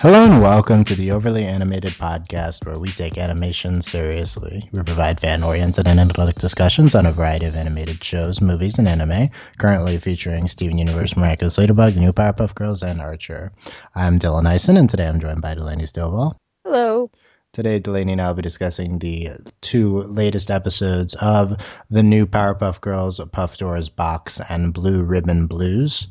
[0.00, 4.62] Hello and welcome to the Overly Animated Podcast, where we take animation seriously.
[4.70, 8.88] We provide fan oriented and analytic discussions on a variety of animated shows, movies, and
[8.88, 9.26] anime,
[9.58, 13.50] currently featuring Steven Universe, Miraculous Ladybug, New Powerpuff Girls, and Archer.
[13.96, 16.36] I'm Dylan Ison, and today I'm joined by Delaney Stovall.
[16.62, 17.10] Hello.
[17.52, 19.30] Today, Delaney and I will be discussing the
[19.62, 21.56] two latest episodes of
[21.90, 26.08] the new Powerpuff Girls Puffdora's box and Blue Ribbon Blues.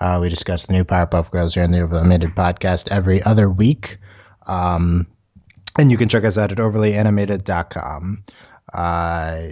[0.00, 3.98] Uh, we discuss the new Powerpuff Girls here on the Overly podcast every other week.
[4.46, 5.08] Um,
[5.76, 8.24] and you can check us out at overlyanimated.com.
[8.72, 9.42] Uh,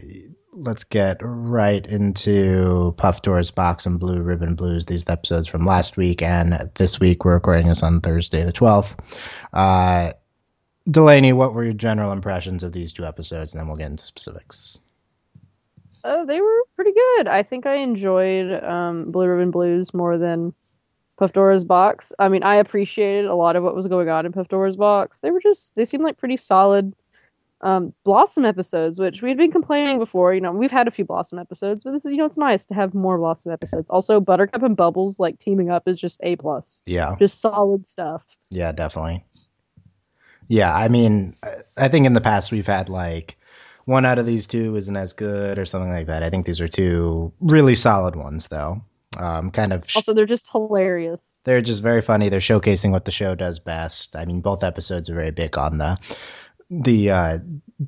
[0.52, 4.86] let's get right into Puffdora's Box and Blue Ribbon Blues.
[4.86, 7.24] These episodes from last week and this week.
[7.24, 8.96] We're recording this on Thursday, the 12th.
[9.52, 10.12] Uh,
[10.90, 13.54] Delaney, what were your general impressions of these two episodes?
[13.54, 14.80] And then we'll get into specifics.
[16.04, 17.28] Oh, they were pretty good.
[17.28, 20.52] I think I enjoyed um, Blue Ribbon Blues more than
[21.18, 22.12] Puffdora's box.
[22.18, 25.20] I mean, I appreciated a lot of what was going on in Puffdora's box.
[25.20, 26.94] They were just, they seemed like pretty solid
[27.62, 30.34] um, Blossom episodes, which we'd been complaining before.
[30.34, 32.66] You know, we've had a few Blossom episodes, but this is, you know, it's nice
[32.66, 33.88] to have more Blossom episodes.
[33.88, 36.82] Also, Buttercup and Bubbles like teaming up is just a plus.
[36.84, 38.22] Yeah, just solid stuff.
[38.50, 39.24] Yeah, definitely.
[40.48, 41.34] Yeah, I mean,
[41.76, 43.38] I think in the past we've had like
[43.86, 46.22] one out of these two isn't as good or something like that.
[46.22, 48.82] I think these are two really solid ones, though.
[49.18, 49.88] Um, kind of.
[49.88, 51.40] Sh- also, they're just hilarious.
[51.44, 52.28] They're just very funny.
[52.28, 54.16] They're showcasing what the show does best.
[54.16, 55.98] I mean, both episodes are very big on the
[56.70, 57.38] the uh,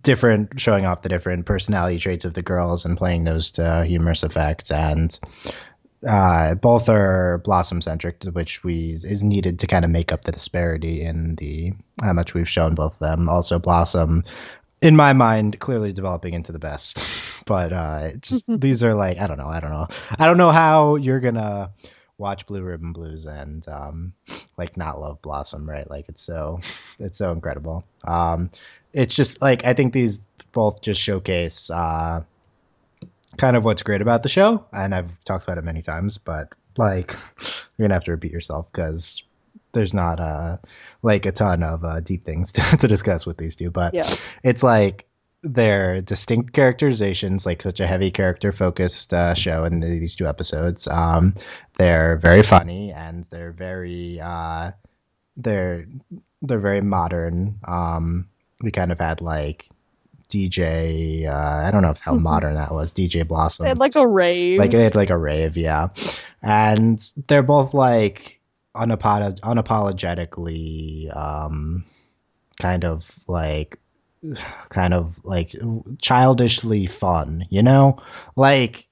[0.03, 4.23] different showing off the different personality traits of the girls and playing those to humorous
[4.23, 5.19] effect and
[6.06, 10.33] uh, both are blossom centric, which we is needed to kind of make up the
[10.33, 13.28] disparity in the how much we've shown both of them.
[13.28, 14.24] Also, blossom,
[14.83, 17.00] in my mind, clearly developing into the best.
[17.47, 19.86] but uh, just these are like I don't know, I don't know,
[20.19, 21.70] I don't know how you're gonna
[22.19, 24.12] watch Blue Ribbon Blues and um,
[24.56, 25.89] like not love Blossom, right?
[25.89, 26.61] Like it's so
[26.98, 27.85] it's so incredible.
[28.05, 28.51] Um,
[28.92, 31.70] it's just like I think these both just showcase.
[31.70, 32.23] Uh,
[33.36, 36.55] kind of what's great about the show, and I've talked about it many times, but
[36.77, 37.14] like
[37.79, 39.23] you're gonna have to repeat yourself because
[39.73, 40.57] there's not uh
[41.02, 44.13] like a ton of uh, deep things to, to discuss with these two, but yeah.
[44.42, 45.07] it's like
[45.42, 50.27] their distinct characterizations, like such a heavy character focused uh, show in the, these two
[50.27, 50.89] episodes.
[50.89, 51.35] Um,
[51.79, 54.73] they're very funny and they're very uh,
[55.36, 55.86] they're
[56.42, 57.58] they're very modern.
[57.67, 58.29] Um,
[58.61, 59.68] we kind of had like
[60.29, 61.27] DJ.
[61.27, 62.23] Uh, I don't know how mm-hmm.
[62.23, 62.92] modern that was.
[62.92, 63.64] DJ Blossom.
[63.64, 64.59] They had like a rave.
[64.59, 65.89] Like they had like a rave, yeah.
[66.42, 68.41] And they're both like
[68.75, 71.85] unapolog- unapologetically, um,
[72.59, 73.79] kind of like,
[74.70, 75.55] kind of like
[76.01, 77.47] childishly fun.
[77.51, 78.01] You know,
[78.35, 78.89] like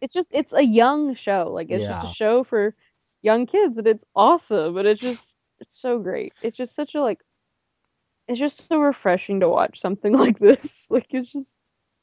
[0.00, 1.50] it's just it's a young show.
[1.52, 2.02] Like it's yeah.
[2.02, 2.74] just a show for
[3.22, 4.74] young kids, and it's awesome.
[4.74, 6.32] But it's just it's so great.
[6.42, 7.20] It's just such a like
[8.28, 10.86] it's just so refreshing to watch something like this.
[10.90, 11.56] Like it's just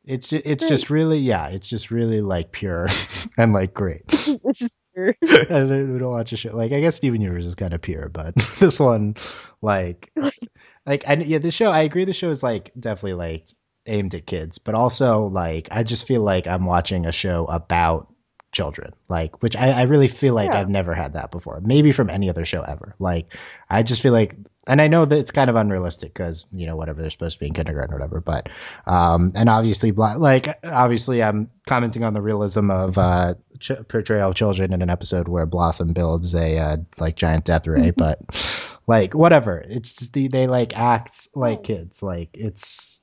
[0.05, 2.87] it's just, it's just really yeah, it's just really like pure
[3.37, 4.03] and like great.
[4.11, 5.15] It's just, it's just pure.
[5.49, 8.09] and we don't watch a show like I guess Steven Universe is kind of pure,
[8.09, 9.15] but this one
[9.61, 10.11] like
[10.85, 13.47] like I yeah, this show I agree the show is like definitely like
[13.85, 18.09] aimed at kids, but also like I just feel like I'm watching a show about
[18.53, 20.59] children like which I, I really feel like yeah.
[20.59, 23.35] I've never had that before maybe from any other show ever like
[23.71, 24.35] I just feel like
[24.67, 27.39] and I know that it's kind of unrealistic because you know whatever they're supposed to
[27.39, 28.21] be in kindergarten or whatever.
[28.21, 28.49] But
[28.85, 34.35] um, and obviously, like obviously, I'm commenting on the realism of uh, ch- portrayal of
[34.35, 37.91] children in an episode where Blossom builds a uh, like giant death ray.
[37.91, 38.19] but
[38.87, 42.01] like whatever, it's just the, they like act like kids.
[42.01, 42.99] Like it's,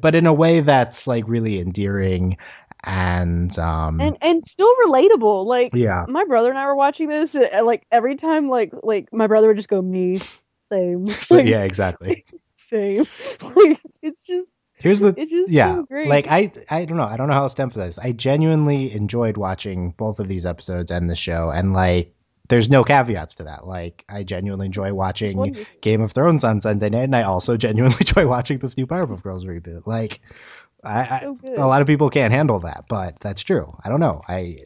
[0.00, 2.36] but in a way that's like really endearing
[2.84, 7.34] and um and and still relatable like yeah my brother and i were watching this
[7.34, 10.20] like every time like like my brother would just go me
[10.68, 11.06] same.
[11.06, 12.24] So, like, yeah, exactly.
[12.56, 13.06] Same.
[13.42, 17.34] Like it's just Here's the just yeah, like I I don't know I don't know
[17.34, 17.98] how else to emphasize.
[17.98, 22.14] I genuinely enjoyed watching both of these episodes and the show, and like
[22.48, 23.66] there's no caveats to that.
[23.66, 27.96] Like I genuinely enjoy watching Game of Thrones on Sunday night, and I also genuinely
[28.00, 29.86] enjoy watching this new Powerpuff Girls reboot.
[29.86, 30.20] Like
[30.84, 33.76] I, so I a lot of people can't handle that, but that's true.
[33.84, 34.22] I don't know.
[34.28, 34.58] I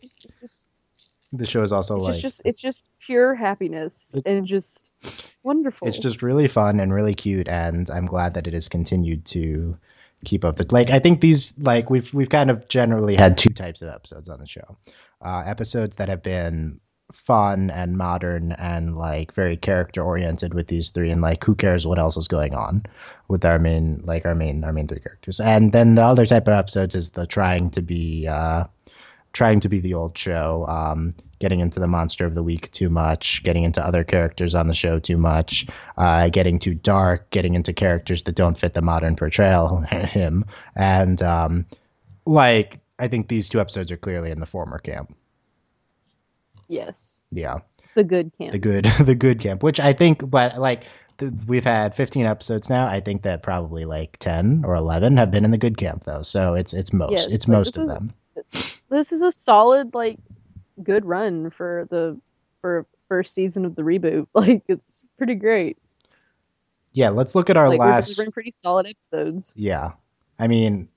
[1.32, 4.90] the show is also it's like just it's just pure happiness and just
[5.42, 5.88] wonderful.
[5.88, 9.76] It's just really fun and really cute, and I'm glad that it has continued to
[10.24, 10.90] keep up the like.
[10.90, 14.40] I think these like we've we've kind of generally had two types of episodes on
[14.40, 14.76] the show,
[15.20, 16.80] uh, episodes that have been
[17.12, 21.86] fun and modern and like very character oriented with these three and like who cares
[21.86, 22.82] what else is going on
[23.28, 26.46] with our main like our main our main three characters and then the other type
[26.46, 28.64] of episodes is the trying to be uh
[29.32, 32.88] trying to be the old show um getting into the monster of the week too
[32.88, 35.66] much, getting into other characters on the show too much,
[35.98, 40.44] uh, getting too dark, getting into characters that don't fit the modern portrayal him,
[40.76, 41.66] and um,
[42.26, 45.12] like I think these two episodes are clearly in the former camp.
[46.68, 47.20] Yes.
[47.32, 47.58] Yeah,
[47.96, 48.52] The good camp.
[48.52, 50.84] the good, the good camp, which I think, but like.
[51.18, 52.86] th- We've had 15 episodes now.
[52.86, 56.22] I think that probably like 10 or 11 have been in the good camp, though.
[56.22, 58.10] So it's it's most Yes, it's most of them.
[58.88, 60.18] this is a solid like
[60.82, 62.20] good run for the
[62.60, 64.26] for first season of the reboot.
[64.34, 65.78] Like it's pretty great.
[66.92, 68.08] Yeah, let's look at our like last.
[68.08, 69.52] delivering pretty solid episodes.
[69.56, 69.92] Yeah.
[70.38, 70.88] I mean,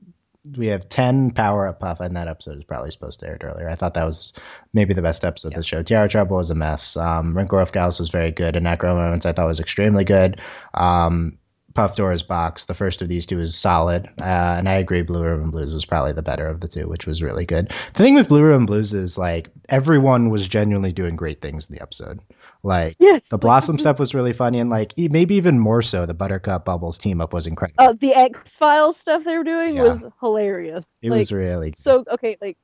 [0.57, 3.69] we have 10 Power Up Puff, and that episode is probably supposed to air earlier.
[3.69, 4.33] I thought that was
[4.73, 5.81] maybe the best episode of the show.
[5.81, 6.97] Tiara Trouble was a mess.
[6.97, 10.41] Um, Wrinklegruff Gals was very good, and Necro Moments I thought was extremely good.
[10.73, 11.37] Um,
[11.75, 14.05] Puffdora's Box, the first of these two, is solid.
[14.19, 17.05] Uh, and I agree, Blue Ribbon Blues was probably the better of the two, which
[17.05, 17.67] was really good.
[17.93, 21.75] The thing with Blue Ribbon Blues is, like, everyone was genuinely doing great things in
[21.75, 22.21] the episode.
[22.63, 23.27] Like, Yes.
[23.27, 26.97] the Blossom stuff was really funny, and, like, maybe even more so, the Buttercup Bubbles
[26.97, 27.83] team up was incredible.
[27.83, 29.83] Uh, the X Files stuff they were doing Yeah.
[29.83, 30.97] was hilarious.
[31.03, 31.77] it like, was really good.
[31.77, 32.37] so okay.
[32.41, 32.57] Like,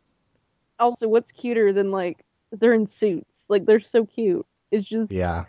[0.80, 3.46] also, what's cuter than like they're in suits?
[3.50, 4.46] Like they're so cute.
[4.72, 5.44] It's just Yeah.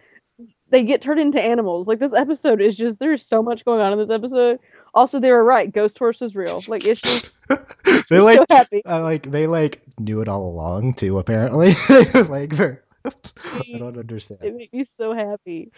[0.72, 1.86] They get turned into animals.
[1.86, 4.58] Like this episode is just there's so much going on in this episode.
[4.94, 5.72] Also, they were right.
[5.72, 6.62] Ghost Horse was real.
[6.66, 7.32] Like it's just
[8.10, 8.82] they like so happy.
[8.84, 11.74] uh, like they like knew it all along too apparently
[12.14, 14.40] like they're I don't understand.
[14.42, 15.72] It made me so happy.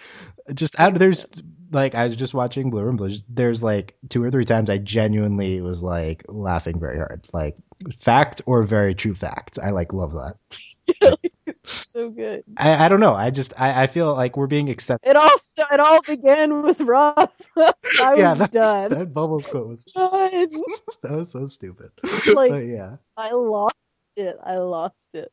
[0.54, 1.26] Just out there's
[1.72, 3.22] like I was just watching Blue and Blues.
[3.28, 7.26] There's like two or three times I genuinely was like laughing very hard.
[7.32, 7.56] Like
[7.98, 9.58] fact or very true fact.
[9.62, 11.18] I like love that.
[11.66, 12.44] So good.
[12.58, 13.14] I, I don't know.
[13.14, 15.10] I just I, I feel like we're being excessive.
[15.10, 17.42] It all st- it all began with Ross.
[17.56, 17.70] I
[18.14, 18.90] was that- done.
[18.90, 20.12] That bubbles quote was just,
[21.02, 21.90] that was so stupid.
[22.34, 22.96] Like- but yeah.
[23.16, 23.74] I lost
[24.16, 24.36] it.
[24.44, 25.32] I lost it.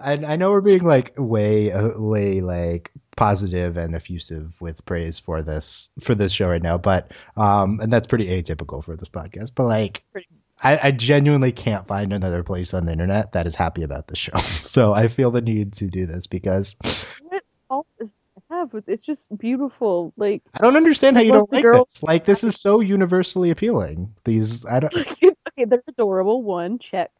[0.00, 5.18] I, I know we're being like way uh, way like positive and effusive with praise
[5.18, 9.08] for this for this show right now, but um and that's pretty atypical for this
[9.10, 9.52] podcast.
[9.54, 10.28] But like Pretty-
[10.62, 14.16] I, I genuinely can't find another place on the internet that is happy about the
[14.16, 14.32] show.
[14.62, 16.76] So I feel the need to do this because
[17.20, 20.14] What all does it have with it's just beautiful.
[20.16, 22.02] Like I don't understand how you don't like girl- this.
[22.02, 24.14] Like this is so universally appealing.
[24.24, 26.42] These I don't okay, they're adorable.
[26.42, 27.10] One check.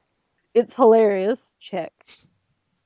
[0.55, 1.57] It's hilarious.
[1.61, 1.93] Check.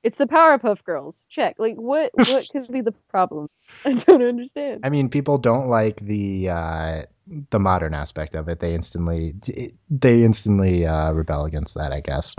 [0.03, 1.27] It's the Powerpuff Girls.
[1.29, 1.57] Check.
[1.59, 2.13] Like what?
[2.15, 3.49] What could be the problem?
[3.85, 4.81] I don't understand.
[4.85, 7.03] I mean, people don't like the uh,
[7.51, 8.61] the modern aspect of it.
[8.61, 9.35] They instantly
[9.91, 11.93] they instantly uh, rebel against that.
[11.93, 12.35] I guess.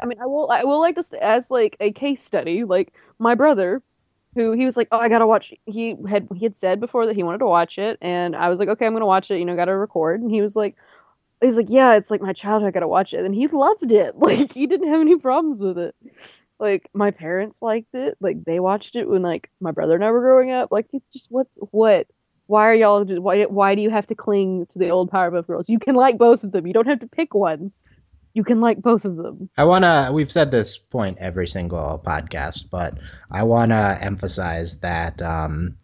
[0.00, 0.50] I mean, I will.
[0.50, 2.64] I will like this as like a case study.
[2.64, 3.82] Like my brother,
[4.34, 7.16] who he was like, "Oh, I gotta watch." He had he had said before that
[7.16, 9.44] he wanted to watch it, and I was like, "Okay, I'm gonna watch it." You
[9.44, 10.20] know, gotta record.
[10.20, 10.76] And he was like,
[11.40, 12.68] "He's like, yeah, it's like my childhood.
[12.68, 14.14] I gotta watch it." And he loved it.
[14.18, 15.94] Like he didn't have any problems with it.
[16.60, 18.16] Like my parents liked it.
[18.20, 20.70] Like they watched it when like my brother and I were growing up.
[20.72, 22.06] Like it's just what's what.
[22.48, 25.46] Why are y'all just why why do you have to cling to the old Powerpuff
[25.46, 25.68] Girls?
[25.68, 26.66] You can like both of them.
[26.66, 27.72] You don't have to pick one.
[28.34, 29.50] You can like both of them.
[29.56, 32.96] I want to, we've said this point every single podcast, but
[33.30, 35.76] I want to emphasize that um,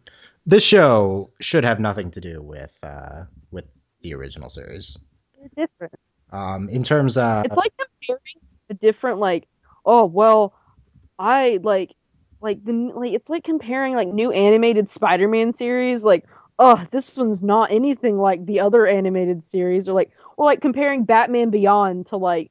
[0.46, 3.66] this show should have nothing to do with uh, with
[4.02, 4.96] the original series.
[5.38, 5.94] They're different.
[6.32, 9.46] Um, in terms of, it's like comparing the different like
[9.84, 10.54] oh well
[11.18, 11.94] i like
[12.40, 16.24] like the like it's like comparing like new animated spider-man series like
[16.58, 21.04] oh this one's not anything like the other animated series or like or like comparing
[21.04, 22.50] batman beyond to like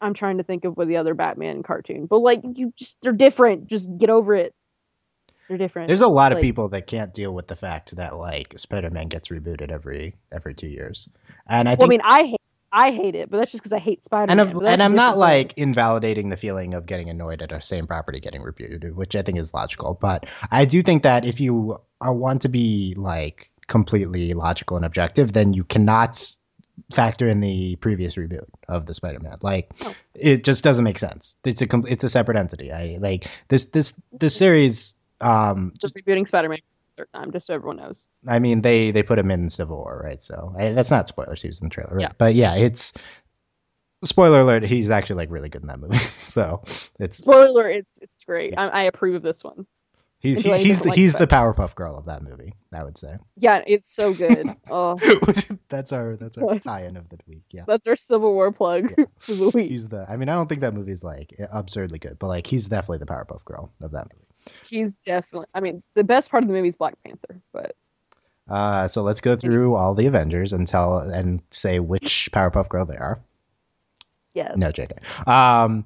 [0.00, 3.12] i'm trying to think of what the other batman cartoon but like you just they're
[3.12, 3.66] different.
[3.66, 4.54] Just get over it.
[5.48, 5.88] They're different.
[5.88, 9.28] There's a lot of people that can't deal with the fact that like Spider-Man gets
[9.28, 11.08] rebooted every every two years,
[11.48, 12.39] and I well, i mean i hate
[12.72, 14.94] i hate it but that's just because i hate spider-man and, I'm- and a I'm
[14.94, 19.14] not like invalidating the feeling of getting annoyed at a same property getting rebooted, which
[19.16, 19.98] I think is logical.
[20.00, 24.84] But I do think that if you uh, want to be like completely logical and
[24.86, 26.18] objective, then you cannot
[26.92, 29.36] factor in the previous reboot of the Spider-Man.
[29.42, 29.92] Like No.
[30.14, 31.36] it just doesn't make sense.
[31.44, 32.72] It's a it's a separate entity.
[32.72, 34.94] I like this this this series.
[35.20, 36.58] Um, just rebooting spider-man
[37.00, 40.02] third time just so everyone knows I mean, they they put him in Civil War,
[40.04, 40.22] right?
[40.22, 41.42] So I, that's not spoilers.
[41.42, 42.02] He was in the trailer, right?
[42.02, 42.12] Yeah.
[42.18, 42.92] But yeah, it's
[44.04, 44.64] spoiler alert.
[44.64, 45.96] He's actually like really good in that movie.
[46.26, 46.62] so
[46.98, 48.54] it's Spoiler alert, it's it's great.
[48.58, 49.66] I, I approve of this one.
[50.18, 51.28] he's he, he's the like he's that.
[51.28, 52.54] the Powerpuff Girl of that movie.
[52.72, 54.46] I would say Yeah, it's so good.
[54.70, 54.96] oh,
[55.68, 57.44] that's our that's our tie-in of the week.
[57.50, 59.04] Yeah, that's our Civil War plug Yeah.
[59.18, 59.70] for the week.
[59.70, 60.06] he's the.
[60.08, 63.06] I mean, I don't think that movie's like absurdly good, but like he's definitely the
[63.06, 64.26] Powerpuff Girl of that movie.
[64.68, 65.46] He's definitely.
[65.54, 67.74] I mean, the best part of the movie is Black Panther, but
[68.48, 72.84] Uh, so let's go through all the Avengers and tell and say which Powerpuff Girl
[72.84, 73.20] they are.
[74.34, 74.92] yeah, No, JK.
[75.28, 75.84] Um,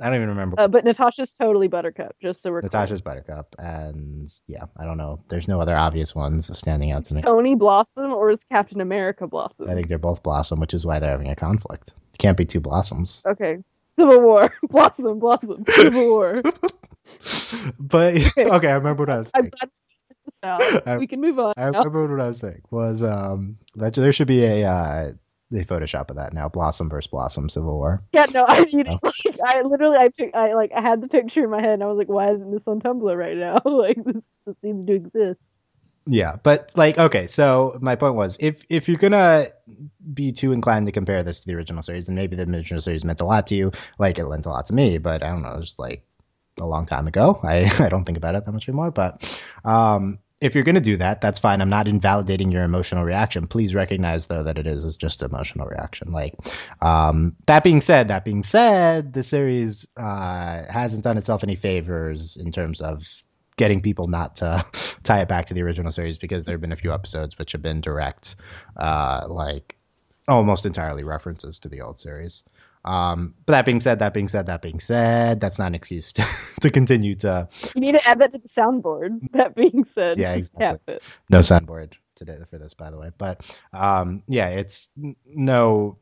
[0.00, 0.60] I don't even remember.
[0.60, 2.68] Uh, but Natasha's totally Buttercup, just so we're clear.
[2.70, 5.20] Natasha's Buttercup, and yeah, I don't know.
[5.28, 7.22] There's no other obvious ones standing out to me.
[7.22, 9.68] Tony Blossom or is Captain America Blossom?
[9.68, 11.94] I think they're both Blossom, which is why they're having a conflict.
[12.12, 13.22] You can't be two Blossoms.
[13.26, 13.58] Okay.
[13.96, 14.54] Civil War.
[14.70, 15.64] Blossom, Blossom.
[15.68, 16.42] Civil War.
[17.80, 19.50] but okay, I remember what I was saying.
[19.50, 20.86] glad we figured this out.
[20.86, 21.54] I- we can move on.
[21.56, 21.82] I now.
[21.82, 25.10] remember what I was saying was um that there should be a uh
[25.50, 26.48] a Photoshop of that now.
[26.48, 28.02] Blossom versus Blossom Civil War.
[28.12, 31.44] Yeah, no, I mean, like, I literally, I, pic- I like, I had the picture
[31.44, 33.58] in my head, and I was like, why isn't this on Tumblr right now?
[33.64, 35.60] like, this, this needs to exist.
[36.10, 39.46] Yeah, but like okay, so my point was if if you're gonna
[40.14, 43.04] be too inclined to compare this to the original series, and maybe the original series
[43.04, 45.42] meant a lot to you, like it meant a lot to me, but I don't
[45.42, 46.02] know, was like
[46.60, 47.40] a long time ago.
[47.42, 48.90] I I don't think about it that much anymore.
[48.90, 51.60] But um, if you're gonna do that, that's fine.
[51.60, 53.46] I'm not invalidating your emotional reaction.
[53.46, 56.12] Please recognize though that it is is just emotional reaction.
[56.12, 56.34] Like
[56.80, 62.36] um, that being said, that being said, the series uh, hasn't done itself any favors
[62.36, 63.24] in terms of
[63.56, 64.64] getting people not to
[65.02, 67.52] tie it back to the original series because there have been a few episodes which
[67.52, 68.36] have been direct,
[68.78, 69.76] uh, like
[70.28, 72.44] almost entirely references to the old series.
[72.84, 76.12] Um, but that being said, that being said, that being said, that's not an excuse
[76.12, 76.24] to,
[76.60, 79.20] to continue to You need to add that to the soundboard.
[79.32, 80.66] That being said, Yeah, exactly.
[80.66, 81.02] tap it.
[81.30, 83.10] no soundboard today for this, by the way.
[83.18, 84.90] But um, yeah, it's
[85.26, 85.98] no.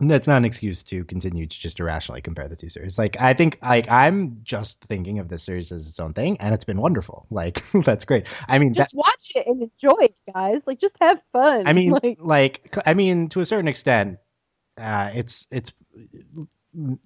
[0.00, 2.98] That's not an excuse to continue to just irrationally compare the two series.
[2.98, 6.54] Like I think, like I'm just thinking of this series as its own thing, and
[6.54, 7.26] it's been wonderful.
[7.30, 8.28] Like that's great.
[8.46, 10.62] I mean, that, Just watch it and enjoy it, guys.
[10.68, 11.66] Like, just have fun.
[11.66, 14.18] I mean, like, like, I mean, to a certain extent,
[14.78, 15.72] uh, it's it's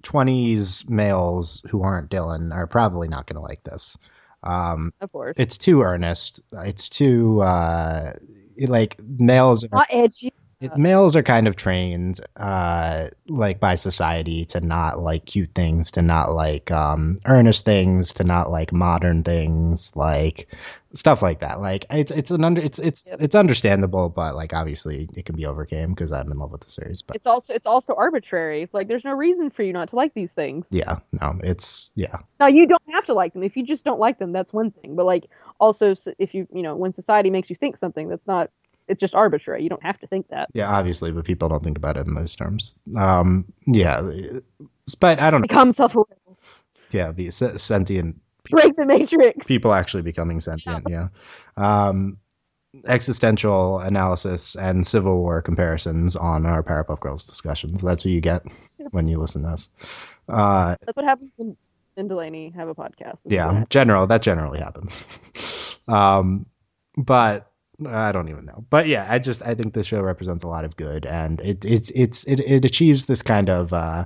[0.03, 3.99] twenties males who aren't Dylan are probably not going to like this.
[4.43, 6.43] Um, of course, it's too earnest.
[6.53, 8.13] It's too uh,
[8.67, 10.33] like males are not edgy.
[10.63, 15.91] It, males are kind of trained uh like by society to not like cute things
[15.91, 20.49] to not like um earnest things to not like modern things like
[20.95, 23.21] stuff like that like it's it's an under it's it's Yep.
[23.21, 26.71] it's understandable but like obviously it can be overcame because i'm in love with the
[26.71, 28.69] series but It's also, it's also arbitrary.
[28.73, 30.71] Like, there's no reason for you not to like these things.
[30.71, 33.43] yeah no it's yeah Now, you don't have to like them.
[33.43, 34.97] If you just don't like them, that's one thing.
[34.97, 38.51] But like, also, if you, you know, when society makes you think something, that's not.
[38.89, 39.63] It's just arbitrary.
[39.63, 40.49] You don't have to think that.
[40.55, 44.03] yeah obviously but people don't think about it in those terms um yeah
[45.01, 46.07] but i don't know Become self-aware.
[46.91, 48.21] yeah be se- sentient
[48.51, 49.47] Break the matrix.
[49.47, 51.09] people actually becoming sentient yeah
[51.57, 52.19] um
[52.87, 58.43] existential analysis and civil war comparisons on our powerpuff girls discussions that's what you get
[58.91, 59.69] when you listen to us
[60.29, 61.57] uh That's what happens when
[61.99, 63.19] and Delaney have a podcast.
[63.27, 65.05] Yeah what general that generally happens
[65.89, 66.47] um
[66.97, 67.52] but
[67.87, 70.65] I don't even know, but yeah, I just I think this show represents a lot
[70.65, 74.05] of good, and it it's it's it, it achieves this kind of uh,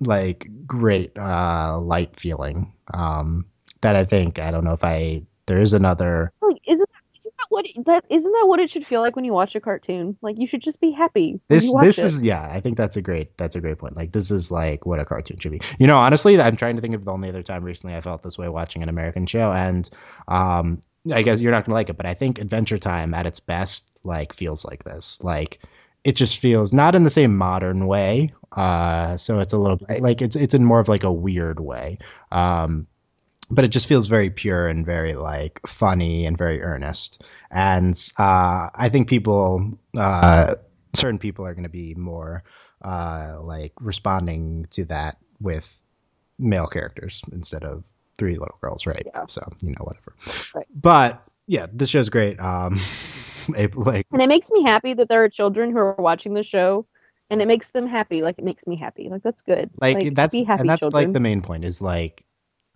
[0.00, 3.46] like great uh, light feeling um,
[3.80, 7.34] that I think I don't know if I there is another Like, isn't that, isn't
[7.36, 9.60] that what it, that isn't that what it should feel like when you watch a
[9.60, 10.16] cartoon?
[10.22, 11.40] Like you should just be happy.
[11.48, 12.04] this this it.
[12.04, 14.86] is yeah i think that's a great that's a great point like this is like
[14.86, 17.28] what a cartoon should be you know honestly i'm trying to think of the only
[17.28, 19.90] other time recently i felt this way watching an american show and
[20.28, 20.80] um
[21.12, 23.92] i guess you're not gonna like it but i think adventure time at its best
[24.04, 25.22] like feels like this.
[25.22, 25.60] Like
[26.04, 30.20] it just feels not in the same modern way uh so it's a little like
[30.20, 31.98] it's it's in more of like a weird way
[32.32, 32.86] um
[33.50, 37.22] but it just feels very pure and very like funny and very earnest.
[37.50, 40.54] And uh i think people uh
[40.94, 42.42] certain people are going to be more
[42.82, 45.80] uh like responding to that with
[46.38, 47.84] male characters instead of
[48.22, 49.24] three little girls right Yeah.
[49.26, 50.14] so you know whatever
[50.54, 50.66] Right.
[50.80, 52.78] but yeah this show's great um
[53.74, 56.86] like and it makes me happy that there are children who are watching the show,
[57.30, 58.22] and it makes them happy.
[58.22, 59.08] Like it makes me happy.
[59.08, 59.68] Like that's good.
[59.80, 61.04] like, that's happy and that's children.
[61.06, 62.24] like the main point is like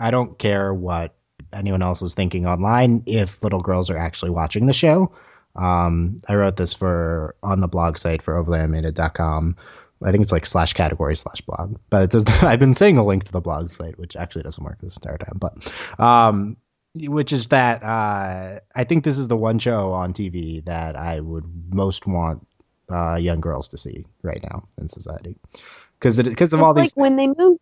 [0.00, 1.14] i don't care what
[1.52, 5.12] anyone else is thinking online if little girls are actually watching the show
[5.54, 9.54] um i wrote this for on the blog site for overlyanimated.com
[10.04, 13.04] i think it's like slash category slash blog but it does i've been saying a
[13.04, 16.56] link to the blog site which actually doesn't work this entire time but um
[16.94, 21.20] which is that uh i think this is the one show on tv that i
[21.20, 22.46] would most want
[22.90, 25.36] uh young girls to see right now in society
[25.98, 27.60] because because of it's all like these when they moved.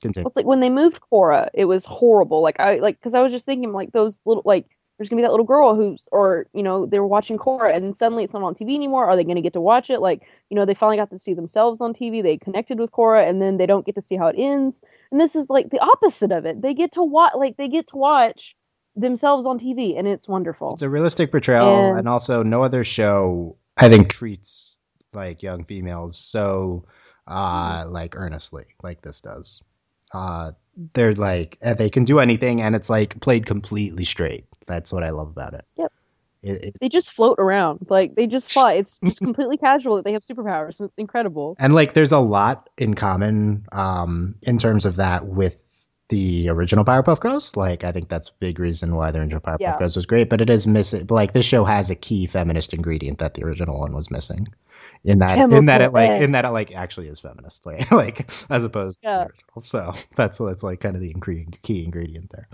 [0.00, 0.28] Continue.
[0.28, 2.40] It's like when they moved Korra, it was horrible.
[2.40, 4.66] Like I like because I was just thinking like those little like
[4.98, 7.96] there's gonna be that little girl who's or you know they were watching Korra and
[7.96, 9.06] suddenly it's not on TV anymore.
[9.06, 10.00] Are they gonna get to watch it?
[10.00, 12.22] Like you know they finally got to see themselves on TV.
[12.22, 14.82] They connected with Korra and then they don't get to see how it ends.
[15.12, 16.60] And this is like the opposite of it.
[16.60, 18.56] They get to watch like they get to watch
[18.96, 20.72] themselves on TV and it's wonderful.
[20.74, 24.78] It's a realistic portrayal, And- and also no other show I think treats
[25.14, 26.84] like young females so
[27.28, 29.62] uh, like earnestly, like this does.
[30.12, 30.52] Uh,
[30.94, 34.46] they're like and they can do anything, and it's like played completely straight.
[34.68, 35.64] That's what I love about it.
[35.76, 35.92] Yep.
[36.42, 38.74] It, it, They just float around, like they just fly.
[38.74, 41.56] It's just completely casual that they have superpowers, it's incredible.
[41.58, 45.60] and like there's a lot in common um, in terms of that with
[46.10, 47.56] the original Powerpuff Girls.
[47.56, 49.78] Like I think that's a big reason why the original Powerpuff Yeah.
[49.78, 51.06] Girls was great, but it is missing.
[51.10, 54.46] Like this show has a key feminist ingredient that the original one was missing.
[55.04, 57.90] In that, in that it Chemical like, in that it like actually is feminist, like,
[57.90, 59.62] like as opposed to the original.
[59.62, 61.14] So that's that's like kind of the
[61.62, 62.48] key ingredient there.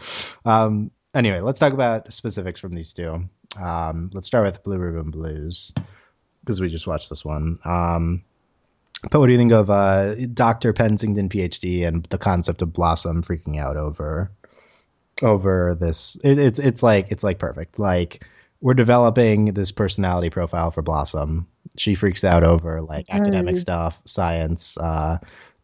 [0.44, 3.28] Um, anyway, let's talk about specifics from these two.
[3.62, 5.72] Um, let's start with Blue Ribbon Blues
[6.40, 7.56] because we just watched this one.
[7.64, 8.22] Um,
[9.10, 10.72] but what do you think of uh, Dr.
[10.72, 14.30] Pensington, PhD, and the concept of Blossom freaking out over
[15.22, 16.16] over this?
[16.24, 17.78] It, it's it's like it's like perfect.
[17.78, 18.24] Like
[18.60, 21.46] we're developing this personality profile for Blossom.
[21.76, 24.76] She freaks out over like academic stuff, science.
[24.78, 25.18] Uh,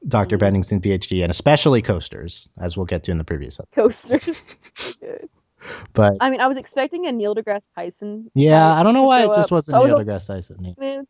[0.09, 0.39] Dr.
[0.39, 3.83] Pennington, PhD, and especially coasters, as we'll get to in the previous episode.
[3.83, 4.57] Coasters.
[5.93, 8.31] But I mean, I was expecting a Neil deGrasse Tyson.
[8.35, 9.53] yeah, I don't know why it just up.
[9.53, 10.77] wasn't was Neil like, deGrasse Tyson.
[10.79, 11.07] man,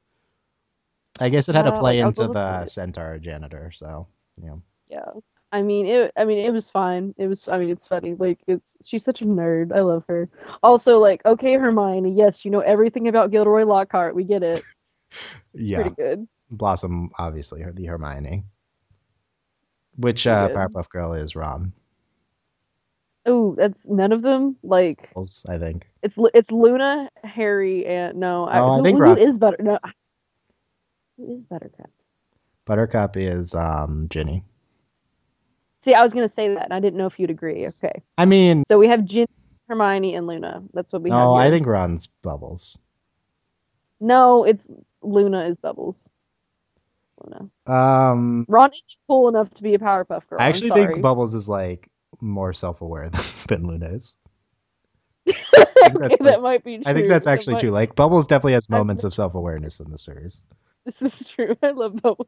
[1.20, 3.70] I guess it had to Yeah, play like, into the centaur janitor.
[3.72, 4.06] So
[4.42, 4.56] yeah.
[4.88, 5.04] Yeah.
[5.52, 7.14] I mean it I mean it was fine.
[7.18, 8.14] It was I mean it's funny.
[8.14, 9.72] Like it's she's such a nerd.
[9.74, 10.28] I love her.
[10.62, 14.14] Also like okay Hermione, yes, you know everything about Gilderoy Lockhart.
[14.14, 14.62] We get it.
[15.52, 15.80] Yeah.
[15.80, 16.28] pretty good.
[16.50, 18.44] Blossom, obviously, her the Hermione.
[19.96, 20.48] Which uh.
[20.48, 21.72] Powerpuff Girl is Ron?
[23.26, 24.56] Oh, that's none of them.
[24.62, 25.10] Like
[25.48, 25.86] I think.
[26.02, 29.38] it's it's Luna, Harry, and no, Oh, I who, think who is?
[29.38, 29.78] No,
[31.16, 31.90] who is Buttercup?
[32.64, 34.44] Buttercup is um, Ginny.
[35.78, 37.66] See, I was gonna say that, and I didn't know if you'd agree.
[37.66, 39.26] Okay, I mean, so we have Ginny,
[39.68, 40.62] Hermione, and Luna.
[40.72, 41.18] That's what we have.
[41.18, 42.78] no, I think Ron's Bubbles.
[44.00, 44.66] no, it's
[45.02, 46.08] Luna is Bubbles.
[47.08, 47.50] It's Luna.
[47.66, 50.38] Um, Ron isn't cool enough to be a Powerpuff Girl.
[50.38, 51.89] I actually think Bubbles is like
[52.20, 54.16] more self-aware than, than Luna is.
[55.28, 56.84] okay, that might be true.
[56.86, 57.70] I think that's That actually might- true.
[57.70, 60.44] Like Bubbles definitely has moments of self-awareness in the series.
[60.86, 61.54] This is true.
[61.62, 62.26] I love Bubbles.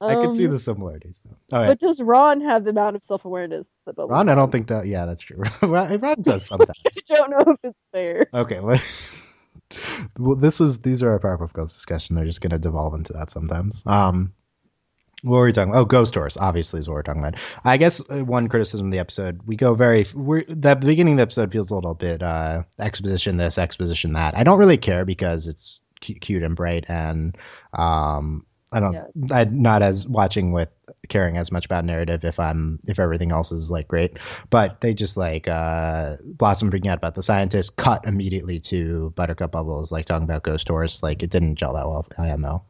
[0.00, 1.56] I can see Um, the similarities though.
[1.56, 4.48] Right, But does Ron have the amount of self awareness that Bubbles Ron, I don't
[4.48, 4.52] has?
[4.52, 4.86] think that.
[4.86, 5.42] Yeah, that's true.
[5.62, 6.70] Ron Ron does sometimes.
[7.10, 8.26] I don't know if it's fair.
[8.34, 8.58] Okay.
[8.60, 8.80] Let,
[10.18, 12.16] well, this was these are our Powerpuff Girls discussion.
[12.16, 13.82] They're just going to devolve into that sometimes.
[13.86, 14.32] Um,
[15.22, 15.70] what were we talking?
[15.70, 15.80] about?
[15.80, 16.36] Oh, ghost tours.
[16.36, 17.36] Obviously, is what we're talking about.
[17.64, 20.06] I guess uh, one criticism of the episode, we go very.
[20.14, 24.36] We're the beginning of the episode feels a little bit uh, exposition this, exposition that.
[24.36, 27.36] I don't really care because it's cu- cute and bright, and
[27.74, 28.94] um, I don't.
[28.94, 29.06] Yeah.
[29.32, 30.68] I'm not as watching with
[31.08, 34.16] caring as much about narrative if I'm if everything else is like great
[34.48, 39.50] but they just like uh blossom freaking out about the scientist cut immediately to buttercup
[39.50, 42.62] bubbles like talking about ghost tours like it didn't gel that well imo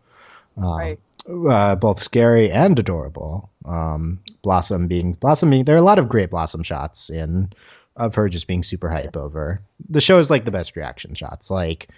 [0.56, 0.98] um, Right.
[1.28, 6.08] Uh, both scary and adorable um blossom being blossom being there are a lot of
[6.08, 7.52] great blossom shots in
[7.96, 11.50] of her just being super hype over the show is like the best reaction shots
[11.50, 11.88] like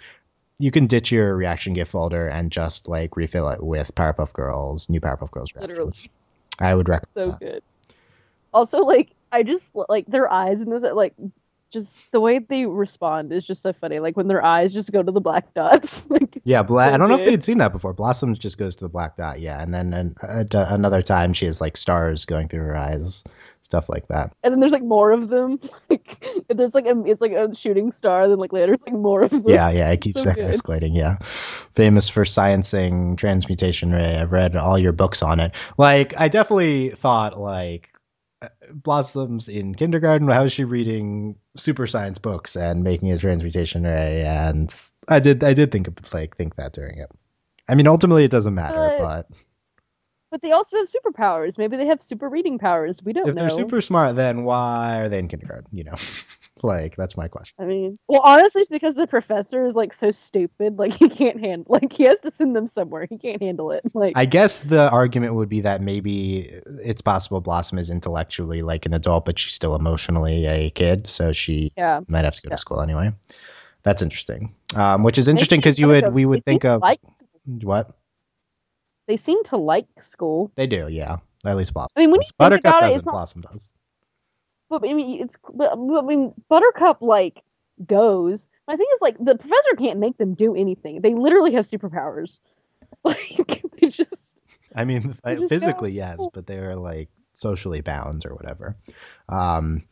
[0.59, 4.89] you can ditch your reaction gift folder and just like refill it with Powerpuff Girls,
[4.89, 5.79] new Powerpuff Girls Literally.
[5.79, 6.07] reactions.
[6.59, 7.13] I would recommend.
[7.13, 7.39] So that.
[7.39, 7.63] good.
[8.53, 11.13] Also, like, I just like their eyes in this, like,
[11.73, 13.99] just the way they respond is just so funny.
[13.99, 16.05] Like, when their eyes just go to the black dots.
[16.09, 17.93] like, Yeah, Bla- So I don't know if they'd seen that before.
[17.93, 21.45] Blossom just goes to the black dot, yeah, and then an, a- another time she
[21.45, 23.23] has like stars going through her eyes,
[23.63, 24.31] stuff like that.
[24.43, 25.59] and then there's like more of them.
[25.89, 28.27] Like, there's like a, it's like a shooting star.
[28.27, 29.43] Then like later, it's like more of them.
[29.47, 30.43] Yeah, yeah, it keeps So good.
[30.45, 30.95] escalating.
[30.95, 31.17] Yeah,
[31.75, 34.15] famous for sciencing transmutation ray.
[34.17, 35.53] I've read all your books on it.
[35.77, 37.92] Like, I definitely thought like uh,
[38.73, 40.27] Blossoms in kindergarten.
[40.29, 44.23] How is she reading super science books and making a transmutation ray?
[44.25, 44.73] And
[45.09, 47.09] I did, I did think of like think that during it.
[47.69, 49.37] I mean, ultimately, it doesn't matter, But- but
[50.31, 51.57] But they also have superpowers.
[51.57, 53.03] Maybe they have super reading powers.
[53.03, 53.41] We don't if know.
[53.41, 55.67] they're super smart, then why are they in kindergarten?
[55.71, 55.93] You know,
[56.63, 57.55] like that's my question.
[57.59, 60.77] I mean, well, honestly, it's because the professor is like so stupid.
[60.79, 61.65] Like he can't handle.
[61.69, 63.05] Like he has to send them somewhere.
[63.09, 63.83] He can't handle it.
[63.93, 66.49] Like I guess the argument would be that maybe
[66.83, 71.31] it's possible Blossom is intellectually like an adult, but she's still emotionally a kid, so
[71.33, 71.99] she yeah.
[72.07, 72.55] might have to go Yeah.
[72.55, 73.11] to school anyway.
[73.83, 74.55] That's interesting.
[74.75, 77.01] Um, which is interesting because you would we would think of like
[77.61, 77.95] what
[79.07, 80.51] they seem to like school.
[80.55, 80.87] they do.
[80.89, 81.99] Yeah, at least Blossom.
[81.99, 83.05] I mean, when you think Buttercup about it, doesn't.
[83.05, 83.73] not- Blossom does.
[84.79, 87.43] But I mean, it's but, I mean, Buttercup like
[87.85, 88.47] goes.
[88.67, 91.01] My thing is like the professor can't make them do anything.
[91.01, 92.39] They literally have superpowers.
[93.03, 94.37] Like they just
[94.75, 98.77] I mean, They just go, physically yes, "Oh." but they're like socially bound or whatever.
[99.27, 99.83] Um,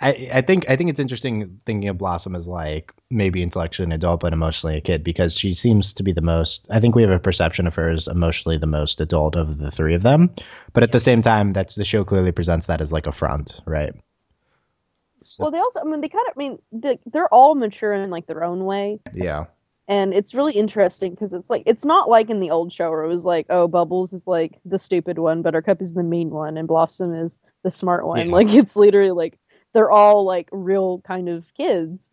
[0.00, 3.92] I, I think I think it's interesting thinking of Blossom as like maybe intellectually an
[3.92, 6.66] adult but emotionally a kid because she seems to be the most.
[6.70, 9.70] I think we have a perception of her as emotionally the most adult of the
[9.70, 10.34] three of them,
[10.74, 13.60] but at the same time, that's the show clearly presents that as like a front,
[13.66, 13.94] right?
[15.22, 17.94] So, well, they also, I mean, they kind of, I mean, they, they're all mature
[17.94, 19.00] in like their own way.
[19.14, 19.46] Yeah.
[19.88, 23.04] And it's really interesting because it's like it's not like in the old show where
[23.04, 26.56] it was like, oh, Bubbles is like the stupid one, Buttercup is the mean one,
[26.56, 28.28] and Blossom is the smart one.
[28.28, 28.34] Yeah.
[28.34, 29.38] Like it's literally like
[29.76, 32.10] they're all like real kind of kids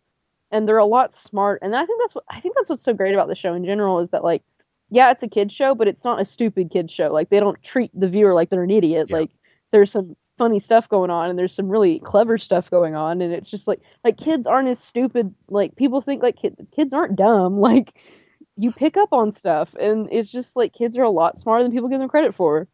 [0.50, 2.92] and they're a lot smart and i think that's what i think that's what's so
[2.92, 4.42] great about the show in general is that like
[4.90, 7.12] yeah it's a kid show but it's not a stupid kid show.
[7.12, 9.06] Like they don't treat the viewer like they're an idiot.
[9.08, 9.16] Yeah.
[9.16, 9.30] like
[9.72, 13.32] there's some funny stuff going on and there's some really clever stuff going on and
[13.32, 17.16] it's just like like kids aren't as stupid like people think like kid, kids aren't
[17.16, 17.58] dumb.
[17.64, 17.94] Like
[18.56, 21.72] you pick up on stuff and it's just like kids are a lot smarter than
[21.72, 22.68] people give them credit for.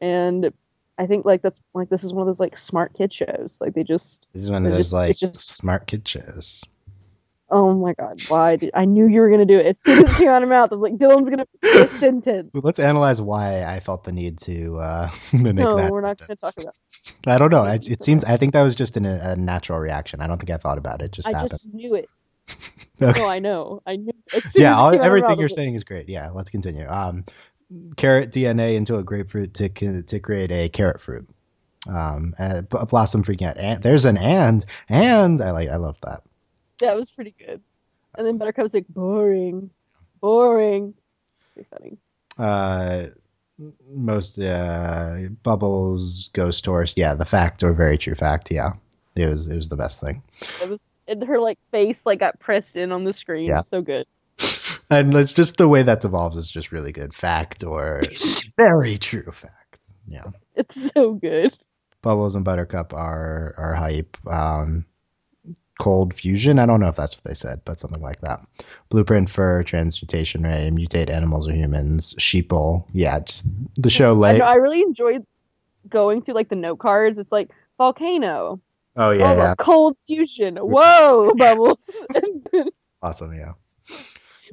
[0.00, 0.52] And
[0.98, 3.58] I think like that's like this is one of those like smart kid shows.
[3.60, 6.64] Like they just this is one of those just, like just, smart kid shows.
[7.48, 8.20] Oh my god!
[8.28, 10.42] Why did I knew you were gonna do it as soon as it came out
[10.42, 10.72] of mouth?
[10.72, 12.50] I was like, Dylan's gonna a sentence.
[12.54, 15.92] Let's analyze why I felt the need to uh, mimic no, that.
[15.92, 16.74] we're not gonna talk about.
[17.26, 17.60] I don't know.
[17.60, 18.24] I, it seems.
[18.24, 20.20] I think that was just an, a natural reaction.
[20.20, 21.06] I don't think I thought about it.
[21.06, 21.50] it just I happened.
[21.50, 22.08] just knew it.
[23.00, 23.20] okay.
[23.20, 23.80] No, I know.
[23.86, 24.12] I knew.
[24.56, 26.08] yeah, all, everything you're saying is great.
[26.08, 26.86] Yeah, let's continue.
[26.88, 27.24] Um,
[27.96, 31.28] carrot DNA into a grapefruit to to create a carrot fruit.
[31.88, 33.58] Um, uh, Blossom freaking out.
[33.58, 36.22] And there's an and and I like I love that.
[36.80, 37.60] That was pretty good.
[38.16, 39.70] And then Buttercup's like boring,
[40.20, 40.94] boring.
[41.54, 41.98] Pretty funny.
[42.38, 43.06] Uh,
[43.90, 46.94] most uh, Bubbles Ghost Horse.
[46.96, 48.50] Yeah, the fact or very true fact.
[48.50, 48.72] Yeah,
[49.14, 50.22] it was it was the best thing.
[50.62, 53.46] It was and her like face like got pressed in on the screen.
[53.46, 53.60] Yeah.
[53.60, 54.06] So good
[54.90, 57.14] and it's just the way that evolves is just really good.
[57.14, 58.02] Fact or
[58.56, 59.84] very true fact.
[60.06, 60.24] Yeah.
[60.54, 61.56] It's so good.
[62.02, 64.16] Bubbles and Buttercup are are hype.
[64.28, 64.84] Um,
[65.80, 66.58] cold fusion.
[66.58, 68.40] I don't know if that's what they said, but something like that.
[68.88, 72.14] Blueprint for transmutation ray, mutate animals or humans.
[72.14, 72.84] Sheeple.
[72.92, 74.12] Yeah, just the show.
[74.12, 75.26] Like I, I really enjoyed
[75.88, 77.18] going through like the note cards.
[77.18, 78.60] It's like volcano.
[78.96, 79.54] Oh yeah, oh, yeah.
[79.58, 80.56] cold fusion.
[80.56, 81.90] Whoa, bubbles.
[83.02, 83.34] awesome.
[83.34, 83.52] Yeah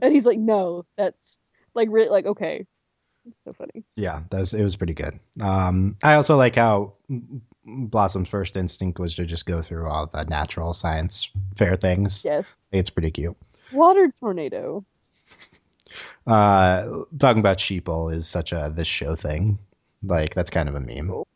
[0.02, 1.38] and he's like, no, that's
[1.74, 2.66] like really like okay.
[3.26, 3.86] It's so funny.
[3.96, 5.20] Yeah, that was it was pretty good.
[5.42, 6.94] Um, I also like how
[7.66, 12.26] Blossom's first instinct was to just go through all the natural science fair things.
[12.26, 13.38] Yes, it's pretty cute.
[13.72, 14.86] Water tornado.
[16.26, 19.60] Uh, talking about sheeple is such a this show thing.
[20.04, 21.10] Like that's kind of a meme.
[21.10, 21.28] Cool.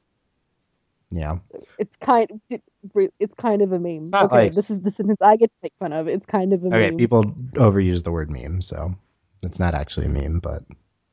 [1.10, 1.38] Yeah,
[1.80, 2.28] it's kind.
[2.50, 4.04] It's kind of a meme.
[4.14, 6.08] Okay, like, this is the sentence I get to make fun of.
[6.08, 6.98] It's kind of a okay, meme.
[6.98, 8.94] people overuse the word meme, so
[9.42, 10.40] it's not actually a meme.
[10.40, 10.64] But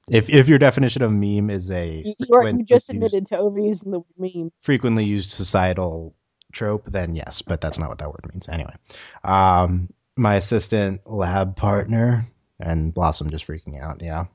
[0.09, 3.37] if if your definition of meme is a you, you, you just admitted used, to
[3.37, 6.15] overusing the word meme, frequently used societal
[6.53, 7.41] trope, then yes.
[7.41, 8.49] But that's not what that word means.
[8.49, 8.75] Anyway,
[9.23, 12.27] um, my assistant lab partner
[12.59, 14.03] and Blossom just freaking out.
[14.03, 14.27] Yeah.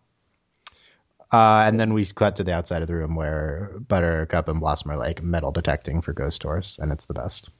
[1.31, 4.91] Uh, and then we cut to the outside of the room where Buttercup and Blossom
[4.91, 7.51] are like metal detecting for ghost horse, and it's the best.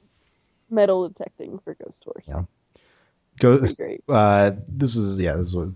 [0.70, 2.24] Metal detecting for ghost horse.
[2.26, 2.42] Yeah.
[3.38, 3.80] Ghost.
[4.08, 5.34] Uh, this is yeah.
[5.34, 5.70] This was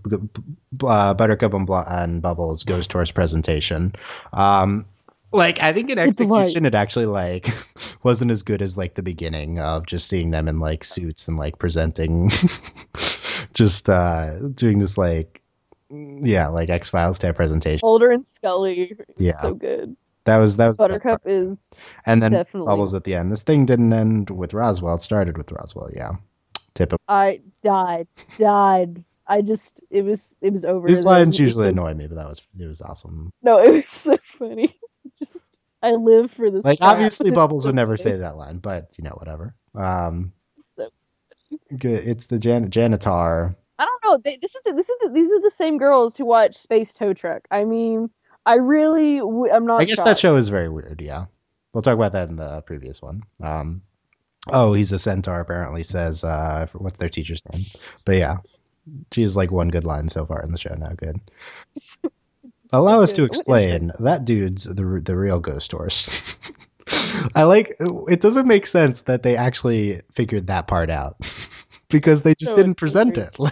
[0.85, 3.93] uh, Buttercup and, Bl- and Bubbles Ghost Horse presentation.
[4.33, 4.85] Um,
[5.31, 7.47] like I think in execution, it actually like
[8.03, 11.37] wasn't as good as like the beginning of just seeing them in like suits and
[11.37, 12.29] like presenting,
[13.53, 15.41] just uh doing this like
[15.89, 17.81] yeah, like X Files type presentation.
[17.83, 19.95] Mulder and Scully, yeah, so good.
[20.25, 21.71] That was that was Buttercup is,
[22.05, 22.67] and then definitely.
[22.67, 23.31] Bubbles at the end.
[23.31, 24.95] This thing didn't end with Roswell.
[24.95, 25.89] It started with Roswell.
[25.95, 26.13] Yeah,
[26.73, 27.03] typical.
[27.07, 29.03] I died, died.
[29.27, 30.87] I just it was it was over.
[30.87, 33.31] These lines usually annoy me, but that was it was awesome.
[33.43, 34.77] No, it was so funny.
[35.19, 36.65] Just I live for this.
[36.65, 38.11] Like obviously, Bubbles so would never funny.
[38.11, 39.55] say that line, but you know whatever.
[39.75, 40.89] Um, so
[41.77, 42.07] good.
[42.07, 44.21] It's the jan- janitor I don't know.
[44.23, 46.93] They, this is the, this is the, these are the same girls who watch Space
[46.93, 47.47] Tow Truck.
[47.51, 48.09] I mean,
[48.45, 49.81] I really i am not.
[49.81, 50.07] I guess shocked.
[50.07, 51.01] that show is very weird.
[51.01, 51.25] Yeah,
[51.73, 53.23] we'll talk about that in the previous one.
[53.41, 53.81] Um,
[54.47, 55.39] oh, he's a centaur.
[55.39, 57.65] Apparently, says uh, what's their teacher's name?
[58.05, 58.37] But yeah,
[59.11, 60.73] she has like one good line so far in the show.
[60.75, 61.19] Now, good.
[62.71, 63.91] Allow us to explain.
[63.99, 66.35] That dude's the the real ghost horse.
[67.35, 67.71] I like.
[67.79, 71.17] It doesn't make sense that they actually figured that part out
[71.89, 73.37] because they just didn't present it.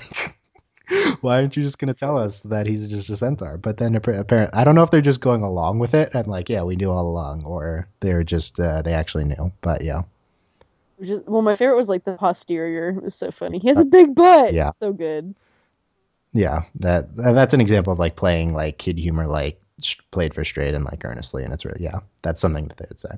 [0.85, 3.57] Like, why aren't you just going to tell us that he's just a centaur?
[3.57, 6.49] But then apparently, I don't know if they're just going along with it and like,
[6.49, 9.51] yeah, we knew all along, or they're just uh, they actually knew.
[9.61, 10.03] But yeah.
[11.01, 12.89] Just, well, my favorite was like the posterior.
[12.89, 13.59] It was so funny.
[13.59, 14.53] He has a big butt.
[14.53, 15.33] Yeah, so good.
[16.33, 19.61] Yeah, that that's an example of like playing like kid humor, like
[20.11, 22.99] played for straight and like earnestly, and it's really yeah, that's something that they would
[22.99, 23.09] say.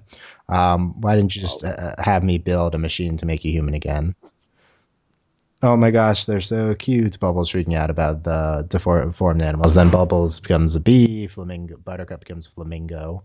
[0.49, 3.73] Um, why didn't you just uh, have me build a machine to make you human
[3.73, 4.15] again?
[5.61, 7.19] Oh my gosh, they're so cute.
[7.19, 9.73] Bubbles freaking out about the deformed animals.
[9.73, 11.27] Then Bubbles becomes a bee.
[11.27, 13.23] Flamingo, Buttercup becomes flamingo.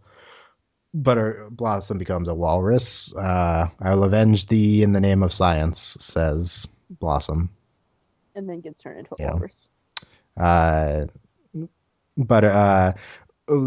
[0.94, 3.14] Butter Blossom becomes a walrus.
[3.14, 6.66] Uh, I will avenge thee in the name of science, says
[6.98, 7.50] Blossom.
[8.34, 9.32] And then gets turned into a Yeah.
[9.32, 9.68] walrus.
[10.36, 11.06] Uh,
[12.16, 12.92] but uh,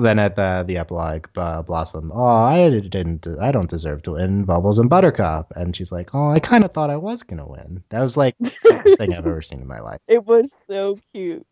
[0.02, 4.44] then at the the epilogue, uh, Blossom, oh, I didn't, I don't deserve to win.
[4.46, 7.84] Bubbles and Buttercup, and she's like, oh, I kind of thought I was gonna win.
[7.90, 10.02] That was like the best thing I've ever seen in my life.
[10.08, 11.46] It was so cute.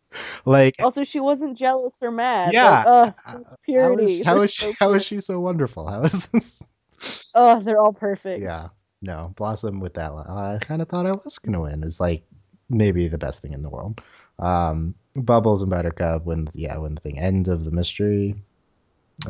[0.44, 2.52] Like, Also, she wasn't jealous or mad.
[2.52, 2.84] Yeah.
[2.86, 4.12] Like, ugh, purity.
[4.20, 4.66] is, how They're she?
[4.66, 5.02] so How cute.
[5.02, 5.86] she so wonderful?
[5.88, 6.62] How is this?
[7.34, 8.42] Oh, they're all perfect.
[8.42, 8.68] Yeah,
[9.00, 10.14] no, Blossom with that.
[10.14, 11.82] line, I kind of thought I was gonna win.
[11.82, 12.24] Is like
[12.70, 14.00] maybe the best thing in the world.
[14.38, 18.34] Um, Bubbles and Buttercup when yeah when the thing ends of the mystery,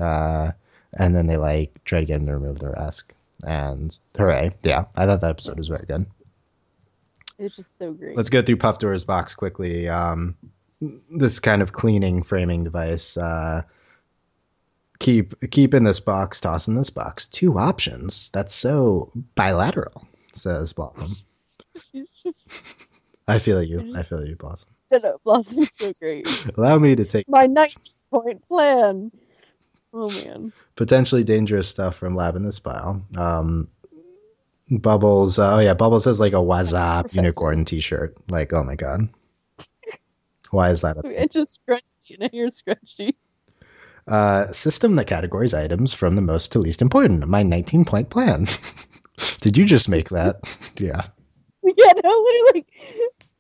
[0.01, 0.53] uh,
[0.99, 3.13] and then they like try to get him to remove the mask,
[3.45, 4.55] and hooray!
[4.63, 6.07] Yeah, I thought that episode was very good.
[7.39, 8.17] It's just so great.
[8.17, 9.89] Let's go through Puffdora's box quickly.
[9.89, 10.37] Um,
[11.11, 13.17] this kind of cleaning framing device.
[13.17, 13.63] Uh,
[15.01, 17.27] keep keep in this box, toss in this box.
[17.27, 18.31] Two options.
[18.31, 21.17] That's so bilateral, says Blossom.
[21.93, 22.63] She's just
[23.29, 23.93] I feel you.
[23.97, 24.71] I feel you, Blossom.
[25.03, 26.27] No, Blossom's so great.
[26.57, 27.77] Allow me to take My 19
[28.11, 29.11] point plan.
[29.95, 30.53] Oh man.
[30.75, 33.05] potentially dangerous stuff from Lab in the pile.
[33.19, 33.69] Um,
[34.71, 35.39] Bubbles.
[35.39, 38.17] Uh, oh yeah, Bubbles has like a WhatsApp unicorn T-shirt.
[38.29, 39.09] Like, oh my god,
[40.51, 40.97] why is that?
[40.97, 41.13] A thing?
[41.17, 43.15] It's just scrunchy and hear scrunchy.
[44.09, 47.27] Uh, system that categories items from the most to least important.
[47.29, 48.47] My 19 point plan.
[49.41, 50.37] Did you just make that?
[50.79, 51.07] yeah.
[51.63, 52.67] Yeah, no, literally like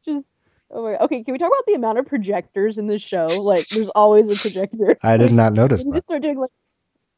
[0.05, 0.32] just
[0.73, 3.27] oh my okay, can we talk about the amount of projectors in this show?
[3.27, 4.97] Like there's always a projector.
[5.03, 6.51] I did not notice We need start doing like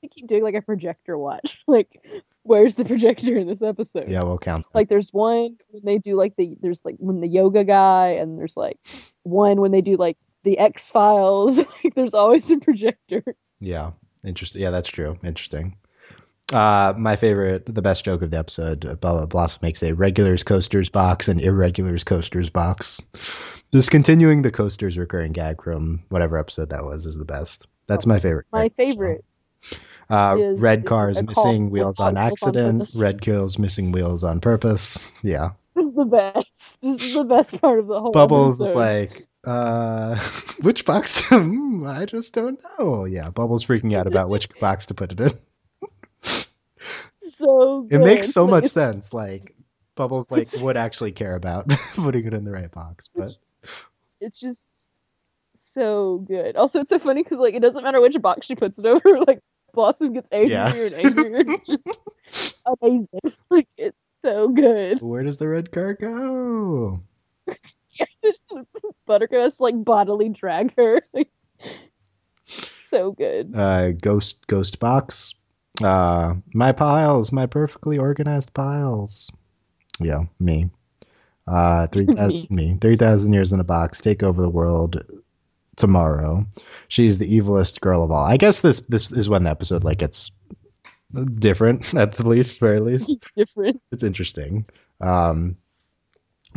[0.02, 1.58] we keep doing like a projector watch.
[1.66, 2.04] Like
[2.42, 4.08] where's the projector in this episode?
[4.08, 4.64] Yeah, we'll count.
[4.64, 4.70] them.
[4.74, 8.38] Like there's one when they do like the there's like when the yoga guy and
[8.38, 8.78] there's like
[9.22, 11.56] one when they do like the X Files.
[11.84, 13.24] like there's always a projector.
[13.60, 13.92] Yeah,
[14.24, 14.62] interesting.
[14.62, 15.18] Yeah, that's true.
[15.24, 15.76] Interesting.
[16.52, 20.42] Uh, my favorite, the best joke of the episode, uh, Bella Blossom makes a regulars
[20.42, 23.00] coasters box and irregulars coasters box.
[23.72, 27.66] Just continuing the coasters recurring gag from whatever episode that was is the best.
[27.86, 28.46] That's my favorite.
[28.52, 28.96] My gag from the show.
[28.98, 29.24] favorite.
[30.10, 32.90] Uh, is- red cars missing wheels on wheels on accident.
[32.94, 35.10] red kills missing wheels on purpose.
[35.22, 35.52] Yeah.
[35.74, 36.78] This is the best.
[36.82, 40.16] This is the best part of the whole Bubbles is like, uh,
[40.60, 41.26] which box?
[41.30, 43.06] Hmm, I just don't know.
[43.06, 45.30] Yeah, Bubbles freaking out about which box to put it in.
[47.36, 49.12] So It makes so much sense.
[49.12, 49.54] Like
[49.96, 53.36] Bubbles, like would actually care about putting it in the right box, but
[54.20, 54.86] It's just
[55.56, 56.56] so good.
[56.56, 59.18] Also, it's so funny because like it doesn't matter which box she puts it over.
[59.26, 59.40] Like
[59.72, 60.84] Blossom gets angrier Yeah.
[60.84, 61.44] and angrier.
[61.68, 62.02] It's just
[62.80, 63.20] amazing.
[63.50, 65.00] Like it's so good.
[65.02, 67.00] where does the red car go?
[69.06, 71.00] Buttercup has to, like bodily drag her.
[72.46, 73.52] So good.
[73.54, 75.34] Uh, ghost ghost box.
[75.82, 79.30] Uh, my piles, my perfectly organized piles.
[80.00, 80.70] Yeah, me.
[81.46, 82.78] Uh, three thousand me.
[82.80, 84.00] Three thousand years in a box.
[84.00, 85.02] Take over the world
[85.76, 86.46] tomorrow.
[86.88, 88.24] She's the evilest girl of all.
[88.24, 90.30] I guess this this is when the episode like gets
[91.34, 93.10] different at the least, very least.
[93.10, 93.80] It's different.
[93.92, 94.66] it's interesting.
[95.00, 95.56] Um,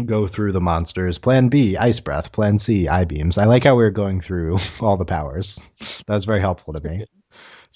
[0.05, 1.17] go through the monsters.
[1.17, 2.31] Plan B, ice breath.
[2.31, 3.37] Plan C, eye beams.
[3.37, 5.59] I like how we are going through all the powers.
[6.05, 7.05] That was very helpful to me.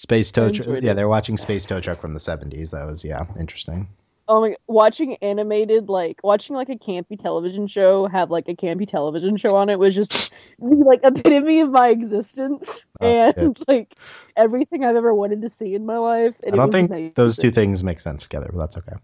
[0.02, 0.50] Space tow.
[0.50, 0.82] Truck.
[0.82, 2.72] Yeah, they're watching Space Tow Truck from the seventies.
[2.72, 3.88] That was yeah, interesting.
[4.28, 4.56] Oh my!
[4.66, 9.56] Watching animated, like watching like a campy television show have like a campy television show
[9.56, 13.94] on it was just the like epitome of my existence Oh, and like
[14.36, 16.34] everything I've ever wanted to see in my life.
[16.44, 17.14] And I don't think amazing.
[17.16, 18.96] those two things make sense together, but that's okay.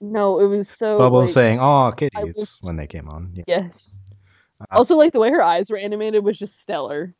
[0.00, 0.96] No, it was so.
[0.96, 3.30] Bubbles like, saying "Oh, kitties" was- when they came on.
[3.34, 3.44] Yeah.
[3.46, 4.00] yes.
[4.58, 7.14] Uh, Also, like the way her eyes were animated was just stellar.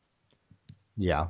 [0.97, 1.27] Yeah.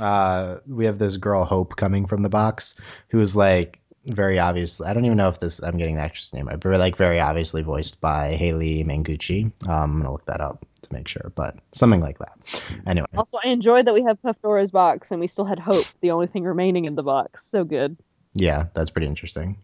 [0.00, 2.74] Uh, we have this girl Hope coming from the box
[3.08, 4.86] who is like very obviously.
[4.86, 5.60] I don't even know if this.
[5.62, 9.44] I'm getting the actress name right, but like very obviously voiced by Haley Mangucci.
[9.68, 12.38] Um, I'm gonna look that up to make sure, but something like that.
[12.86, 16.10] Anyway, Also, I enjoyed that we have Puffdora's box and we still had Hope, the
[16.10, 17.46] only thing remaining in the box.
[17.46, 17.96] So good.
[18.34, 19.56] yeah, that's pretty interesting.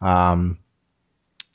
[0.00, 0.58] Um,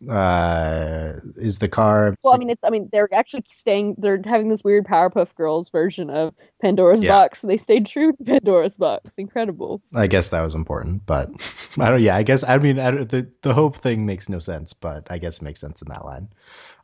[0.08, 2.16] uh, is the car?
[2.24, 2.64] Well, I mean, it's.
[2.64, 3.96] I mean, they're actually staying.
[3.98, 7.12] They're having this weird Powerpuff Girls version of Pandora's Yeah.
[7.12, 7.42] box.
[7.42, 9.16] They stayed true to Pandora's box.
[9.18, 9.82] Incredible.
[9.96, 11.30] I guess that was important, but
[11.80, 12.02] I don't.
[12.02, 15.08] Yeah, I guess I mean I, don't- the the Hope thing makes no sense, but
[15.12, 16.30] I guess it makes sense in that line.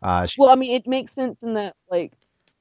[0.01, 2.13] Uh, she, Well, I mean, it makes sense in that like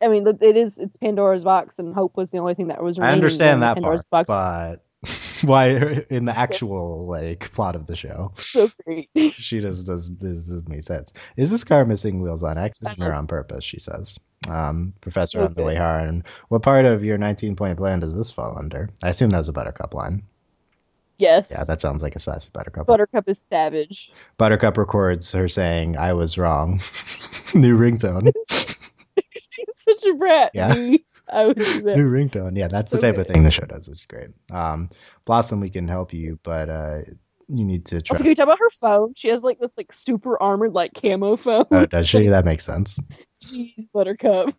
[0.03, 2.99] I mean, it is it's Pandora's box, and Hope was the only thing that was.
[2.99, 4.77] I understand that Pandora's part, box.
[4.79, 4.85] but
[5.43, 5.69] why
[6.11, 8.33] in the actual like plot of the show?
[8.37, 9.09] So great.
[9.33, 11.13] she does does does, does make sense.
[11.37, 13.65] Is this car missing wheels on accident or on purpose?
[13.65, 14.19] She says.
[14.49, 15.47] Um, Professor okay.
[15.47, 16.23] on the way home.
[16.49, 18.91] What part of your 19 point plan does this fall under?
[19.03, 20.23] I assume that was a Buttercup line.
[21.17, 21.51] Yes.
[21.51, 22.87] Yeah, that sounds like a sassy Buttercup.
[22.87, 24.13] Buttercup is savage.
[24.37, 26.81] Buttercup records her saying, I was wrong.
[27.55, 28.33] New ringtone.
[28.51, 30.51] She's such a brat.
[30.53, 30.97] Yeah.
[31.29, 31.97] I would do that.
[31.97, 32.57] New ringtone.
[32.57, 33.23] Yeah, that's so the type good.
[33.23, 34.29] of thing the show does, which is great.
[34.53, 34.91] Um,
[35.25, 36.99] Blossom, we can help you, but uh,
[37.49, 38.15] you need to try.
[38.15, 39.15] Also, can you talk about her phone?
[39.17, 41.67] She has like this like super armored like camo phone.
[41.71, 42.27] Oh, does she?
[42.29, 43.01] That makes sense.
[43.43, 44.55] Jeez, Buttercup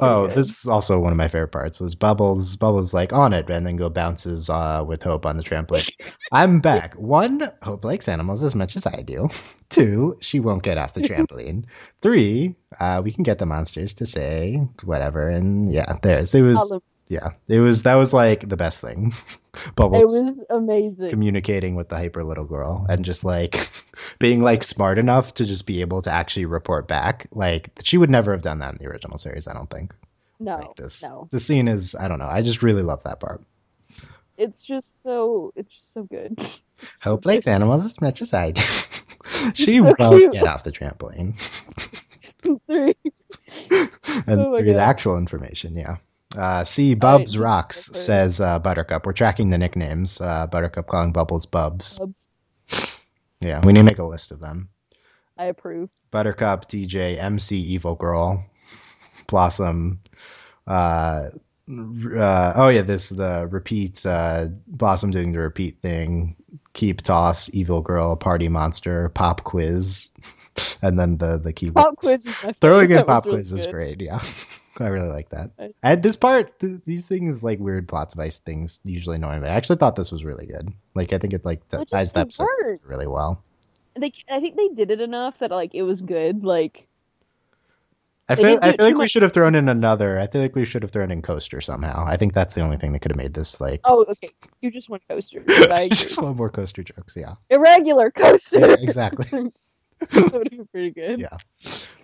[0.00, 1.80] oh, this is also one of my favorite parts.
[1.80, 2.56] Was Bubbles?
[2.56, 5.90] Bubbles like on it, and then go bounces uh, with Hope on the trampoline.
[6.32, 6.94] I'm back.
[6.94, 9.28] One, Hope likes animals as much as I do.
[9.68, 11.64] Two, she won't get off the trampoline.
[12.02, 16.80] Three, uh, we can get the monsters to say whatever, and yeah, there's it was
[17.10, 19.12] yeah, it was that was like the best thing.
[19.74, 20.14] Bubbles.
[20.14, 21.10] It was amazing.
[21.10, 23.68] Communicating with the hyper little girl and just like
[24.20, 27.26] being like smart enough to just be able to actually report back.
[27.32, 29.48] Like she would never have done that in the original series.
[29.48, 29.92] I don't think.
[30.38, 30.54] No.
[30.58, 31.02] Like this.
[31.02, 31.26] No.
[31.32, 31.96] The scene is.
[31.96, 32.28] I don't know.
[32.28, 33.42] I just really love that part.
[34.38, 35.52] It's just so.
[35.56, 36.38] It's just so good.
[37.02, 38.62] Hope likes animals as much as I do.
[39.54, 40.32] she so won't cute.
[40.32, 41.34] get off the trampoline.
[42.68, 42.94] three.
[44.28, 45.74] and oh three, the actual information.
[45.74, 45.96] Yeah.
[46.36, 47.44] Uh, see, Bubs right.
[47.44, 49.04] Rocks says uh, Buttercup.
[49.04, 50.20] We're tracking the nicknames.
[50.20, 51.98] Uh, Buttercup calling Bubbles Bubs.
[51.98, 52.42] Bubs.
[53.40, 54.68] Yeah, we need to make a list of them.
[55.38, 55.90] I approve.
[56.10, 58.44] Buttercup, DJ, MC, Evil Girl,
[59.26, 60.00] Blossom.
[60.66, 61.30] Uh,
[62.18, 64.04] uh, oh yeah, this the repeat.
[64.04, 66.36] Uh, Blossom doing the repeat thing.
[66.74, 70.10] Keep toss, Evil Girl, Party Monster, Pop Quiz,
[70.82, 71.70] and then the the key.
[71.70, 72.28] Pop quiz.
[72.60, 74.00] Throwing in pop quiz is great.
[74.00, 74.20] Yeah.
[74.78, 75.50] I really like that.
[75.82, 79.48] And this part, th- these things like weird plot device things usually annoy me.
[79.48, 80.72] I actually thought this was really good.
[80.94, 82.46] Like I think it like ties the episode
[82.84, 83.42] really well.
[83.96, 86.44] They, I think they did it enough that like it was good.
[86.44, 86.86] Like
[88.30, 90.16] I feel, I feel like we should have thrown in another.
[90.16, 92.04] I feel like we should have thrown in coaster somehow.
[92.06, 93.80] I think that's the only thing that could have made this like.
[93.82, 94.30] Oh, okay.
[94.60, 95.42] You just want coaster.
[95.48, 97.16] just want more coaster jokes.
[97.16, 97.34] Yeah.
[97.50, 98.60] Irregular coaster.
[98.60, 99.26] Yeah, exactly.
[99.98, 101.18] that would have been pretty good.
[101.18, 101.38] Yeah.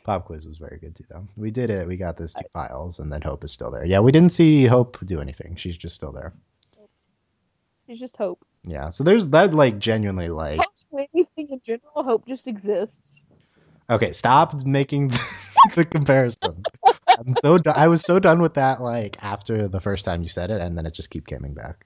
[0.06, 1.26] Pop quiz was very good too, though.
[1.36, 1.88] We did it.
[1.88, 3.84] We got those two files, and then Hope is still there.
[3.84, 5.56] Yeah, we didn't see Hope do anything.
[5.56, 6.32] She's just still there.
[7.88, 8.46] She's just Hope.
[8.62, 8.88] Yeah.
[8.88, 10.60] So there's that, like, genuinely, like.
[10.96, 12.04] anything in general.
[12.04, 13.24] Hope just exists.
[13.90, 15.08] Okay, stop making
[15.74, 16.62] the comparison.
[17.18, 20.28] I'm so do- I was so done with that like after the first time you
[20.28, 21.84] said it, and then it just keep coming back.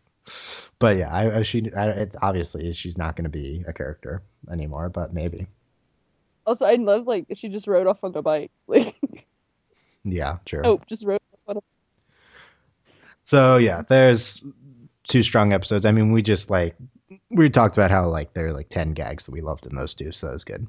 [0.78, 4.22] But yeah, I, I she I, it, obviously she's not going to be a character
[4.50, 5.46] anymore, but maybe.
[6.50, 8.50] Also, I love like she just rode off on a bike.
[8.66, 9.28] Like,
[10.02, 10.62] yeah, true.
[10.64, 11.60] Oh, just rode off on a.
[13.20, 14.44] So yeah, there's
[15.06, 15.86] two strong episodes.
[15.86, 16.74] I mean, we just like
[17.30, 19.94] we talked about how like there are like ten gags that we loved in those
[19.94, 20.66] two, so that was good.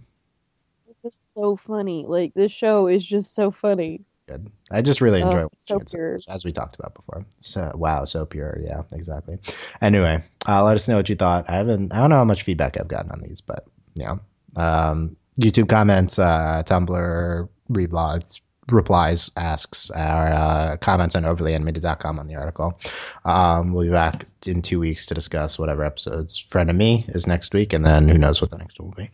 [0.88, 2.06] It's just so funny.
[2.08, 4.02] Like this show is just so funny.
[4.28, 4.52] Good.
[4.70, 6.20] I just really enjoy oh, so pure.
[6.28, 7.26] as we talked about before.
[7.39, 8.60] So wow, so pure.
[8.62, 9.39] Yeah, exactly.
[9.82, 11.50] Anyway, uh, let us know what you thought.
[11.50, 11.91] I haven't.
[11.91, 13.65] I don't know how much feedback I've gotten on these, but
[13.96, 14.17] yeah.
[14.56, 22.36] Um, YouTube comments, uh, Tumblr, reblogs, replies, asks, our uh, comments on overlyanimated.com on the
[22.36, 22.80] article.
[23.26, 27.28] Um, we'll be back in two weeks to discuss whatever episodes Friend of Me is
[27.28, 29.10] next week, and then who knows what the next one will be.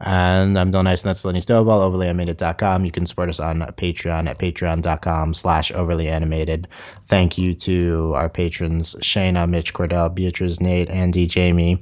[0.00, 2.84] And I'm Bill Nice, and that's Lenny Stovall, overlyanimated.com.
[2.84, 6.66] You can support us on Patreon at patreon.com slash overlyanimated.
[7.06, 11.80] Thank you to our patrons, Shayna, Mitch, Cordell, Beatrice, Nate, Andy, Jamie,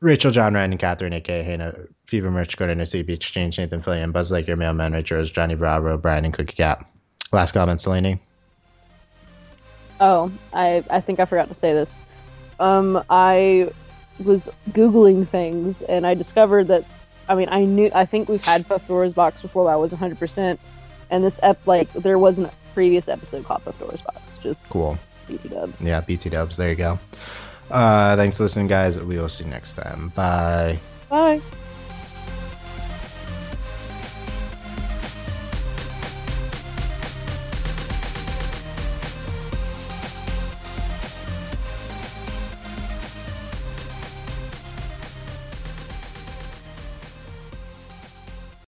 [0.00, 1.74] Rachel, John, Ryan, and Catherine, aka Hannah,
[2.06, 5.96] Fever Merch, go to NCB Exchange, Nathan Fillion, Buzz Like Your Mailman, Richards, Johnny Bravo,
[5.98, 6.84] Brian, and Cookie Cat.
[7.32, 8.20] Last comment, Delaney.
[10.00, 11.96] Oh, I I think I forgot to say this.
[12.60, 13.70] Um, I
[14.24, 16.84] was googling things and I discovered that.
[17.28, 17.90] I mean, I knew.
[17.94, 19.68] I think we've had Puffdora's box before.
[19.68, 20.60] I was 100, percent
[21.10, 24.36] and this ep like there wasn't a previous episode called Puffdora's box.
[24.42, 24.98] Just cool.
[25.26, 25.82] BT Dubs.
[25.82, 26.56] Yeah, BT Dubs.
[26.56, 26.98] There you go.
[27.70, 28.96] Uh, thanks for listening, guys.
[28.98, 30.08] We will see you next time.
[30.14, 30.78] Bye.
[31.08, 31.40] Bye.